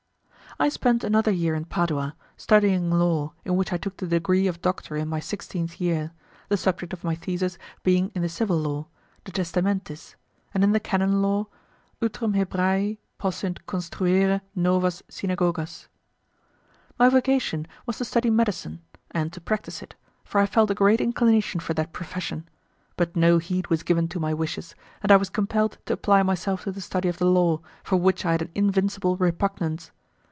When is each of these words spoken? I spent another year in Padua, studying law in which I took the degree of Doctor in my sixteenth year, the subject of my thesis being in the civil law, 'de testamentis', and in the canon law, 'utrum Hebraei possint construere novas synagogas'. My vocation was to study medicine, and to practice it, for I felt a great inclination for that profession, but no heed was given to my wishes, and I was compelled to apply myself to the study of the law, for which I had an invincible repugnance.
I 0.59 0.67
spent 0.69 1.03
another 1.05 1.31
year 1.31 1.55
in 1.55 1.63
Padua, 1.63 2.13
studying 2.35 2.91
law 2.91 3.33
in 3.45 3.55
which 3.55 3.71
I 3.71 3.77
took 3.77 3.97
the 3.97 4.05
degree 4.05 4.47
of 4.47 4.61
Doctor 4.61 4.97
in 4.97 5.07
my 5.07 5.21
sixteenth 5.21 5.79
year, 5.79 6.11
the 6.49 6.57
subject 6.57 6.91
of 6.91 7.05
my 7.05 7.15
thesis 7.15 7.57
being 7.83 8.11
in 8.13 8.21
the 8.21 8.27
civil 8.27 8.57
law, 8.57 8.85
'de 9.23 9.31
testamentis', 9.31 10.15
and 10.53 10.61
in 10.63 10.73
the 10.73 10.81
canon 10.81 11.21
law, 11.21 11.47
'utrum 12.01 12.33
Hebraei 12.35 12.97
possint 13.17 13.65
construere 13.65 14.41
novas 14.53 15.01
synagogas'. 15.09 15.87
My 16.99 17.07
vocation 17.07 17.65
was 17.85 17.97
to 17.99 18.05
study 18.05 18.29
medicine, 18.29 18.81
and 19.09 19.31
to 19.31 19.39
practice 19.41 19.81
it, 19.81 19.95
for 20.25 20.39
I 20.41 20.45
felt 20.45 20.69
a 20.69 20.75
great 20.75 20.99
inclination 20.99 21.61
for 21.61 21.73
that 21.75 21.93
profession, 21.93 22.47
but 22.97 23.15
no 23.15 23.37
heed 23.37 23.67
was 23.67 23.83
given 23.83 24.09
to 24.09 24.19
my 24.19 24.33
wishes, 24.33 24.75
and 25.01 25.13
I 25.13 25.15
was 25.17 25.29
compelled 25.29 25.77
to 25.85 25.93
apply 25.93 26.21
myself 26.23 26.65
to 26.65 26.71
the 26.73 26.81
study 26.81 27.07
of 27.07 27.19
the 27.19 27.25
law, 27.25 27.61
for 27.85 27.95
which 27.95 28.25
I 28.25 28.33
had 28.33 28.41
an 28.43 28.51
invincible 28.53 29.15
repugnance. 29.15 29.89